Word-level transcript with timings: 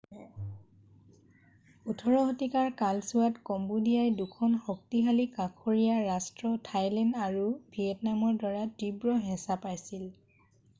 18 1.93 2.15
শতিকাৰ 2.29 2.71
কালছোৱাত 2.79 3.43
কম্বোদিয়াই 3.49 4.15
2খন 4.23 4.57
শক্তিশালী 4.71 5.27
কাষৰীয়া 5.37 6.01
ৰাষ্ট্ৰ 6.09 6.53
থাইলেণ্ড 6.73 7.23
আৰু 7.29 7.47
ভিয়েটনামৰ 7.77 8.43
দ্বাৰা 8.45 8.67
তীব্ৰ 8.83 9.21
হেঁচা 9.31 9.63
পাইছিল 9.67 10.13